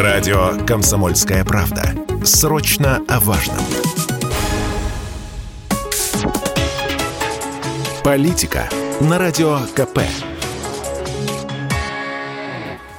Радио 0.00 0.56
«Комсомольская 0.66 1.44
правда». 1.44 1.94
Срочно 2.24 3.02
о 3.06 3.20
важном. 3.20 3.58
Политика 8.02 8.66
на 9.02 9.18
Радио 9.18 9.58
КП. 9.76 10.00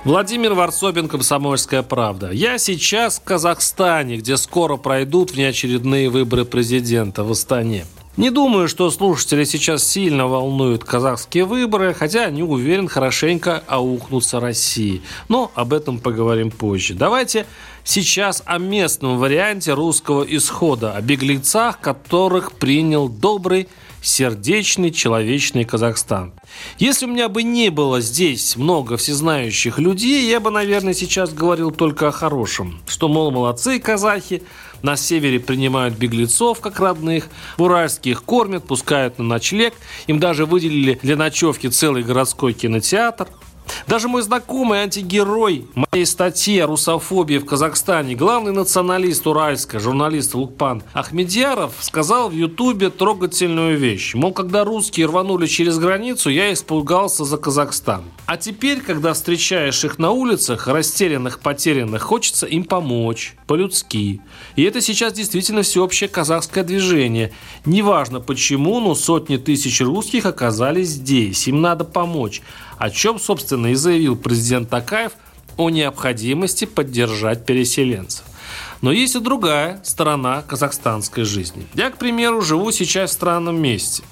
Владимир 0.03 0.53
Варсобин, 0.53 1.07
«Комсомольская 1.07 1.81
правда». 1.81 2.29
Я 2.29 2.59
сейчас 2.59 3.17
в 3.17 3.23
Казахстане, 3.23 4.17
где 4.17 4.37
скоро 4.37 4.77
пройдут 4.77 5.31
внеочередные 5.31 6.07
выборы 6.07 6.45
президента 6.45 7.23
в 7.23 7.31
Астане. 7.31 7.85
Не 8.21 8.29
думаю, 8.29 8.67
что 8.67 8.91
слушатели 8.91 9.45
сейчас 9.45 9.83
сильно 9.83 10.27
волнуют 10.27 10.83
казахские 10.83 11.43
выборы, 11.45 11.95
хотя 11.95 12.25
они, 12.25 12.43
уверен, 12.43 12.87
хорошенько 12.87 13.63
аукнутся 13.65 14.39
России. 14.39 15.01
Но 15.27 15.51
об 15.55 15.73
этом 15.73 15.97
поговорим 15.97 16.51
позже. 16.51 16.93
Давайте 16.93 17.47
сейчас 17.83 18.43
о 18.45 18.59
местном 18.59 19.17
варианте 19.17 19.73
русского 19.73 20.23
исхода, 20.23 20.95
о 20.95 21.01
беглецах, 21.01 21.79
которых 21.79 22.51
принял 22.51 23.09
добрый 23.09 23.67
сердечный, 24.03 24.91
человечный 24.91 25.65
Казахстан. 25.65 26.33
Если 26.77 27.05
у 27.05 27.09
меня 27.09 27.27
бы 27.27 27.41
не 27.41 27.69
было 27.69 28.01
здесь 28.01 28.55
много 28.55 28.97
всезнающих 28.97 29.79
людей, 29.79 30.29
я 30.29 30.39
бы, 30.39 30.51
наверное, 30.51 30.93
сейчас 30.93 31.33
говорил 31.33 31.71
только 31.71 32.09
о 32.09 32.11
хорошем. 32.11 32.81
Что, 32.87 33.07
мол, 33.07 33.31
молодцы 33.31 33.79
казахи, 33.79 34.43
на 34.81 34.95
севере 34.95 35.39
принимают 35.39 35.95
беглецов 35.95 36.59
как 36.59 36.79
родных, 36.79 37.27
в 37.57 37.63
Уральске 37.63 38.11
их 38.11 38.23
кормят, 38.23 38.65
пускают 38.65 39.17
на 39.19 39.23
ночлег, 39.25 39.73
им 40.07 40.19
даже 40.19 40.45
выделили 40.45 40.99
для 41.01 41.15
ночевки 41.15 41.67
целый 41.67 42.03
городской 42.03 42.53
кинотеатр– 42.53 43.27
даже 43.87 44.07
мой 44.07 44.21
знакомый 44.21 44.79
антигерой 44.83 45.65
моей 45.75 46.05
статьи 46.05 46.59
о 46.59 46.67
русофобии 46.67 47.37
в 47.37 47.45
Казахстане, 47.45 48.15
главный 48.15 48.51
националист 48.51 49.27
Уральска, 49.27 49.79
журналист 49.79 50.33
Лукпан 50.33 50.83
Ахмедьяров, 50.93 51.73
сказал 51.79 52.29
в 52.29 52.33
Ютубе 52.33 52.89
трогательную 52.89 53.77
вещь. 53.77 54.13
Мол, 54.13 54.33
когда 54.33 54.63
русские 54.63 55.07
рванули 55.07 55.47
через 55.47 55.77
границу, 55.77 56.29
я 56.29 56.53
испугался 56.53 57.25
за 57.25 57.37
Казахстан. 57.37 58.03
А 58.25 58.37
теперь, 58.37 58.81
когда 58.81 59.13
встречаешь 59.13 59.83
их 59.83 59.99
на 59.99 60.11
улицах, 60.11 60.67
растерянных, 60.67 61.39
потерянных, 61.39 62.01
хочется 62.01 62.45
им 62.45 62.63
помочь, 62.63 63.35
по-людски. 63.47 64.21
И 64.55 64.63
это 64.63 64.79
сейчас 64.81 65.13
действительно 65.13 65.63
всеобщее 65.63 66.07
казахское 66.07 66.63
движение. 66.63 67.33
Неважно 67.65 68.19
почему, 68.21 68.79
но 68.79 68.95
сотни 68.95 69.37
тысяч 69.37 69.81
русских 69.81 70.25
оказались 70.25 70.89
здесь. 70.89 71.47
Им 71.47 71.61
надо 71.61 71.83
помочь 71.83 72.41
о 72.81 72.89
чем, 72.89 73.19
собственно, 73.19 73.50
и 73.55 73.75
заявил 73.75 74.15
президент 74.15 74.69
Такаев 74.69 75.13
о 75.57 75.69
необходимости 75.69 76.65
поддержать 76.65 77.45
переселенцев. 77.45 78.25
Но 78.81 78.91
есть 78.91 79.15
и 79.15 79.19
другая 79.19 79.79
сторона 79.83 80.41
казахстанской 80.41 81.23
жизни. 81.23 81.67
Я, 81.73 81.91
к 81.91 81.97
примеру, 81.97 82.41
живу 82.41 82.71
сейчас 82.71 83.11
в 83.11 83.13
странном 83.13 83.61
месте. 83.61 84.03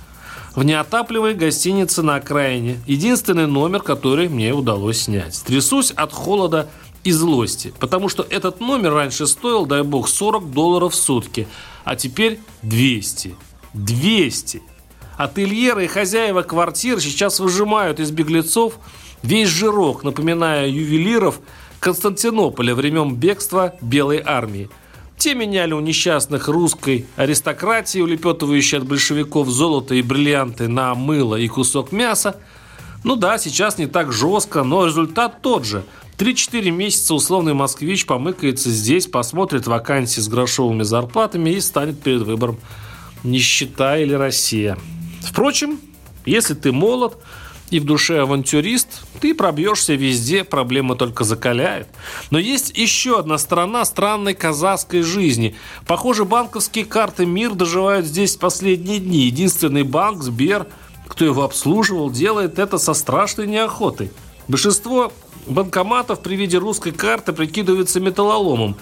В 0.56 0.64
неотапливаемой 0.64 1.36
гостинице 1.36 2.02
на 2.02 2.16
окраине. 2.16 2.80
Единственный 2.86 3.48
номер, 3.48 3.82
который 3.82 4.30
мне 4.30 4.54
удалось 4.54 5.02
снять. 5.02 5.42
Трясусь 5.46 5.92
от 5.92 6.12
холода 6.12 6.70
и 7.04 7.12
злости, 7.12 7.74
потому 7.80 8.10
что 8.10 8.26
этот 8.30 8.60
номер 8.60 8.94
раньше 8.94 9.26
стоил, 9.26 9.66
дай 9.66 9.84
бог, 9.84 10.08
40 10.10 10.52
долларов 10.52 10.94
в 10.94 10.96
сутки, 10.96 11.48
а 11.84 11.96
теперь 11.96 12.40
200. 12.62 13.36
200! 13.74 14.62
Ательеры 15.20 15.84
и 15.84 15.88
хозяева 15.88 16.44
квартир 16.44 17.02
сейчас 17.02 17.42
выжимают 17.42 18.00
из 18.00 18.10
беглецов 18.10 18.80
весь 19.22 19.50
жирок, 19.50 20.06
напоминая 20.06 20.70
ювелиров 20.70 21.42
Константинополя 21.82 22.74
времен 22.74 23.16
бегства 23.16 23.76
Белой 23.82 24.24
армии. 24.26 24.70
Те 25.18 25.36
меняли 25.36 25.74
у 25.74 25.82
несчастных 25.82 26.48
русской 26.48 27.06
аристократии, 27.18 28.00
улепетывающей 28.00 28.78
от 28.78 28.86
большевиков 28.86 29.50
золото 29.50 29.94
и 29.94 30.02
бриллианты 30.02 30.70
на 30.70 30.96
мыло 30.96 31.36
и 31.36 31.50
кусок 31.50 31.92
мяса. 31.92 32.38
Ну 33.04 33.18
да, 33.18 33.38
сейчас 33.38 33.78
не 33.78 33.88
так 33.88 34.14
жестко, 34.14 34.64
но 34.64 34.86
результат 34.86 35.42
тот 35.42 35.66
же. 35.66 35.84
3-4 36.18 36.72
месяца 36.72 37.14
условный 37.14 37.54
москвич 37.54 38.06
помыкается 38.06 38.70
здесь, 38.70 39.06
посмотрит 39.08 39.68
вакансии 39.68 40.22
с 40.22 40.30
грошовыми 40.30 40.84
зарплатами 40.84 41.50
и 41.50 41.60
станет 41.60 42.02
перед 42.02 42.22
выбором 42.22 42.58
нищета 43.26 43.98
или 43.98 44.14
Россия. 44.14 44.78
Впрочем, 45.22 45.80
если 46.26 46.54
ты 46.54 46.72
молод 46.72 47.18
и 47.70 47.80
в 47.80 47.86
душе 47.86 48.22
авантюрист, 48.22 49.04
ты 49.20 49.36
пробьешься 49.36 49.94
везде, 49.94 50.44
проблема 50.44 50.96
только 50.96 51.24
закаляет. 51.24 51.88
Но 52.32 52.40
есть 52.40 52.76
еще 52.78 53.20
одна 53.20 53.38
сторона 53.38 53.86
странной 53.86 54.34
казахской 54.34 55.02
жизни. 55.02 55.56
Похоже, 55.86 56.26
банковские 56.26 56.86
карты 56.86 57.26
МИР 57.26 57.54
доживают 57.54 58.06
здесь 58.06 58.36
последние 58.36 59.00
дни. 59.00 59.26
Единственный 59.26 59.84
банк, 59.84 60.24
Сбер, 60.24 60.68
кто 61.08 61.26
его 61.26 61.44
обслуживал, 61.44 62.10
делает 62.10 62.60
это 62.60 62.78
со 62.78 62.94
страшной 62.94 63.48
неохотой. 63.48 64.12
Большинство 64.48 65.12
банкоматов 65.46 66.22
при 66.22 66.36
виде 66.36 66.58
русской 66.58 66.92
карты 66.92 67.34
прикидывается 67.34 68.00
металлоломом. 68.00 68.78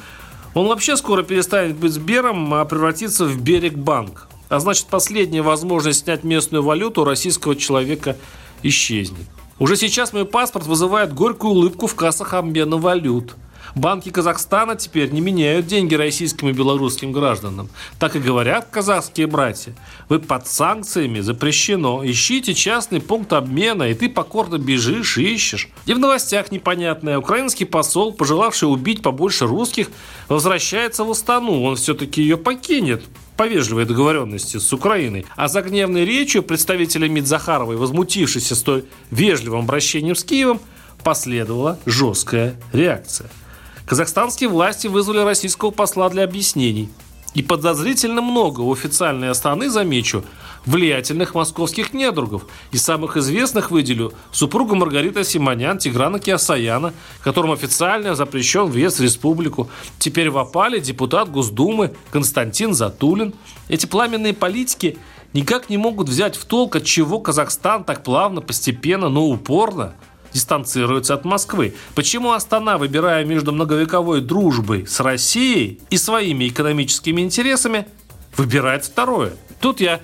Он 0.53 0.67
вообще 0.67 0.95
скоро 0.97 1.23
перестанет 1.23 1.75
быть 1.75 1.91
Сбером, 1.91 2.53
а 2.53 2.63
превратится 2.65 3.25
в 3.25 3.41
Берег 3.41 3.73
банк. 3.73 4.27
А 4.49 4.59
значит, 4.59 4.87
последняя 4.87 5.41
возможность 5.41 6.03
снять 6.03 6.23
местную 6.23 6.63
валюту 6.63 7.01
у 7.01 7.05
российского 7.05 7.55
человека 7.55 8.17
исчезнет. 8.63 9.27
Уже 9.59 9.75
сейчас 9.75 10.13
мой 10.13 10.25
паспорт 10.25 10.67
вызывает 10.67 11.13
горькую 11.13 11.51
улыбку 11.51 11.87
в 11.87 11.95
кассах 11.95 12.33
обмена 12.33 12.77
валют. 12.77 13.35
Банки 13.75 14.09
Казахстана 14.09 14.75
теперь 14.75 15.11
не 15.11 15.21
меняют 15.21 15.67
деньги 15.67 15.95
российским 15.95 16.49
и 16.49 16.53
белорусским 16.53 17.11
гражданам. 17.11 17.69
Так 17.99 18.15
и 18.15 18.19
говорят 18.19 18.67
казахские 18.71 19.27
братья. 19.27 19.73
Вы 20.09 20.19
под 20.19 20.47
санкциями, 20.47 21.19
запрещено. 21.19 22.01
Ищите 22.05 22.53
частный 22.53 23.01
пункт 23.01 23.33
обмена, 23.33 23.83
и 23.83 23.93
ты 23.93 24.09
покорно 24.09 24.57
бежишь 24.57 25.17
и 25.17 25.33
ищешь. 25.33 25.69
И 25.85 25.93
в 25.93 25.99
новостях 25.99 26.51
непонятное. 26.51 27.17
Украинский 27.17 27.65
посол, 27.65 28.13
пожелавший 28.13 28.71
убить 28.71 29.01
побольше 29.01 29.45
русских, 29.45 29.89
возвращается 30.27 31.03
в 31.03 31.11
Астану. 31.11 31.63
Он 31.63 31.75
все-таки 31.75 32.21
ее 32.21 32.37
покинет 32.37 33.03
по 33.37 33.47
вежливой 33.47 33.85
договоренности 33.85 34.57
с 34.57 34.73
Украиной. 34.73 35.25
А 35.35 35.47
за 35.47 35.61
гневной 35.61 36.05
речью 36.05 36.43
представителя 36.43 37.07
МИД 37.07 37.27
Захаровой, 37.27 37.77
возмутившейся 37.77 38.55
столь 38.55 38.85
вежливым 39.11 39.61
обращением 39.61 40.15
с 40.15 40.23
Киевом, 40.23 40.59
последовала 41.03 41.79
жесткая 41.85 42.59
реакция. 42.73 43.29
Казахстанские 43.87 44.49
власти 44.49 44.87
вызвали 44.87 45.19
российского 45.19 45.71
посла 45.71 46.09
для 46.09 46.25
объяснений. 46.25 46.89
И 47.35 47.41
подозрительно 47.41 48.21
много 48.21 48.59
у 48.59 48.73
официальной 48.73 49.29
Астаны, 49.29 49.69
замечу, 49.69 50.25
влиятельных 50.65 51.33
московских 51.35 51.93
недругов. 51.93 52.47
И 52.73 52.77
самых 52.77 53.15
известных 53.15 53.71
выделю 53.71 54.11
супругу 54.33 54.75
Маргарита 54.75 55.23
Симонян, 55.23 55.77
Тиграна 55.77 56.19
Киасаяна, 56.19 56.93
которому 57.23 57.53
официально 57.53 58.13
запрещен 58.13 58.65
въезд 58.65 58.99
в 58.99 59.03
республику. 59.03 59.69
Теперь 59.99 60.31
в 60.31 60.37
опале 60.37 60.81
депутат 60.81 61.31
Госдумы 61.31 61.93
Константин 62.11 62.73
Затулин. 62.73 63.35
Эти 63.69 63.85
пламенные 63.85 64.33
политики 64.33 64.97
никак 65.31 65.69
не 65.69 65.77
могут 65.77 66.09
взять 66.09 66.35
в 66.35 66.43
толк, 66.43 66.75
от 66.75 66.83
чего 66.83 67.21
Казахстан 67.21 67.85
так 67.85 68.03
плавно, 68.03 68.41
постепенно, 68.41 69.07
но 69.07 69.27
упорно 69.27 69.93
дистанцируется 70.37 71.15
от 71.15 71.25
Москвы. 71.25 71.73
Почему 71.95 72.31
Астана, 72.31 72.77
выбирая 72.77 73.25
между 73.25 73.51
многовековой 73.51 74.21
дружбой 74.21 74.85
с 74.85 74.99
Россией 74.99 75.79
и 75.89 75.97
своими 75.97 76.47
экономическими 76.47 77.21
интересами, 77.21 77.87
выбирает 78.35 78.85
второе? 78.85 79.33
Тут 79.59 79.81
я 79.81 79.99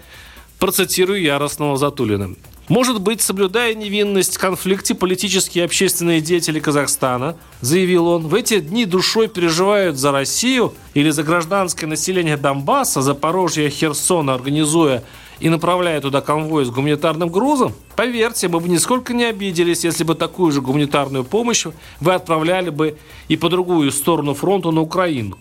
процитирую 0.58 1.22
яростного 1.22 1.78
Затулина. 1.78 2.36
Может 2.68 3.02
быть, 3.02 3.22
соблюдая 3.22 3.76
невинность 3.76 4.38
в 4.38 4.40
конфликте, 4.40 4.96
политические 4.96 5.64
и 5.64 5.66
общественные 5.66 6.22
деятели 6.22 6.60
Казахстана, 6.60 7.36
заявил 7.62 8.08
он, 8.08 8.28
в 8.28 8.34
эти 8.34 8.60
дни 8.60 8.86
душой 8.86 9.28
переживают 9.28 9.98
за 9.98 10.12
Россию 10.12 10.74
или 10.96 11.12
за 11.12 11.24
гражданское 11.24 11.86
население 11.86 12.38
Донбасса, 12.38 13.02
Запорожья, 13.02 13.70
Херсона, 13.70 14.34
организуя 14.34 15.04
и 15.40 15.50
направляя 15.50 16.00
туда 16.02 16.22
конвой 16.22 16.66
с 16.66 16.70
гуманитарным 16.70 17.30
грузом, 17.30 17.74
поверьте, 17.96 18.48
мы 18.48 18.60
бы 18.60 18.70
нисколько 18.70 19.14
не 19.14 19.26
обиделись, 19.26 19.84
если 19.84 20.04
бы 20.04 20.16
такую 20.16 20.52
же 20.52 20.62
гуманитарную 20.62 21.24
помощь 21.24 21.66
вы 22.00 22.14
отправляли 22.14 22.70
бы 22.70 22.98
и 23.28 23.38
по 23.38 23.50
другую 23.50 23.92
сторону 23.92 24.34
фронта 24.34 24.72
на 24.72 24.82
Украину. 24.82 25.38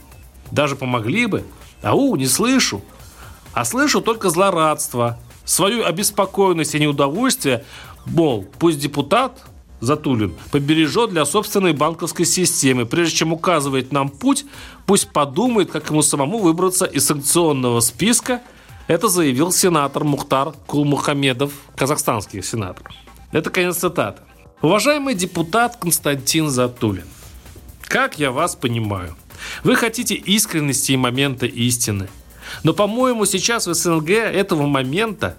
Даже 0.50 0.77
помогли 0.77 1.27
бы. 1.27 1.44
Ау, 1.83 2.17
не 2.17 2.27
слышу. 2.27 2.83
А 3.55 3.65
слышу 3.65 4.00
только 4.00 4.31
злорадство, 4.31 5.19
свою 5.44 5.85
обеспокоенность 5.85 6.75
и 6.75 6.81
неудовольствие, 6.81 7.65
мол, 8.06 8.47
пусть 8.59 8.79
депутат 8.79 9.44
Затулин 9.81 10.33
побережет 10.53 11.11
для 11.11 11.25
собственной 11.25 11.73
банковской 11.73 12.25
системы. 12.25 12.87
Прежде 12.87 13.17
чем 13.17 13.33
указывать 13.33 13.93
нам 13.93 14.11
путь, 14.11 14.44
пусть 14.87 15.11
подумает, 15.11 15.73
как 15.73 15.91
ему 15.91 16.03
самому 16.03 16.39
выбраться 16.39 16.87
из 16.87 17.06
санкционного 17.06 17.81
списка– 17.81 18.43
это 18.88 19.08
заявил 19.08 19.52
сенатор 19.52 20.05
Мухтар 20.05 20.52
Кулмухамедов, 20.67 21.52
казахстанский 21.76 22.43
сенатор. 22.43 22.90
Это 23.31 23.50
конец 23.50 23.76
цитаты. 23.76 24.23
Уважаемый 24.61 25.14
депутат 25.14 25.76
Константин 25.76 26.50
Затулин. 26.50 27.06
Как 27.82 28.19
я 28.19 28.31
вас 28.31 28.55
понимаю? 28.55 29.17
Вы 29.64 29.76
хотите 29.76 30.14
искренности 30.14 30.93
и 30.93 30.96
момента 30.96 31.46
истины. 31.46 32.08
Но, 32.62 32.73
по-моему, 32.73 33.25
сейчас 33.25 33.67
в 33.67 33.75
СНГ 33.75 34.11
этого 34.11 34.67
момента 34.67 35.37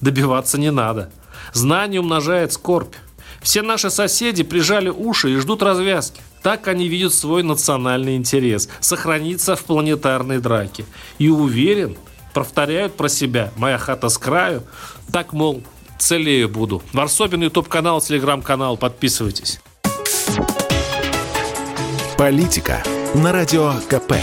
добиваться 0.00 0.58
не 0.58 0.70
надо. 0.70 1.10
Знание 1.52 2.00
умножает 2.00 2.52
скорбь. 2.52 2.94
Все 3.40 3.62
наши 3.62 3.90
соседи 3.90 4.42
прижали 4.42 4.88
уши 4.88 5.32
и 5.32 5.36
ждут 5.36 5.62
развязки. 5.62 6.20
Так 6.42 6.68
они 6.68 6.88
видят 6.88 7.12
свой 7.12 7.42
национальный 7.42 8.16
интерес– 8.16 8.68
сохраниться 8.80 9.56
в 9.56 9.64
планетарной 9.64 10.40
драке. 10.40 10.84
И 11.18 11.28
уверен, 11.28 11.96
повторяют 12.32 12.96
про 12.96 13.08
себя 13.08 13.50
«моя 13.56 13.78
хата 13.78 14.08
с 14.08 14.18
краю», 14.18 14.62
так, 15.12 15.32
мол, 15.32 15.62
целее 15.98 16.48
буду. 16.48 16.82
Варсобин, 16.92 17.42
ютуб-канал, 17.42 18.00
телеграм-канал, 18.00 18.76
подписывайтесь. 18.76 19.60
Политика 22.16 22.82
на 23.14 23.32
Радио 23.32 23.74
КП. 23.88 24.14